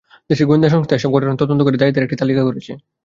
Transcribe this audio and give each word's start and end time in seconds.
দেশের 0.29 0.47
গোয়েন্দা 0.47 0.69
সংস্থা 0.69 0.93
এসব 0.95 1.11
ঘটনার 1.13 1.39
তদন্ত 1.41 1.61
করে 1.63 1.79
দায়ীদের 1.81 2.05
একটি 2.05 2.17
তালিকা 2.21 2.41
করেছে। 2.47 2.71